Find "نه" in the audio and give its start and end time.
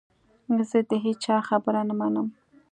1.89-1.93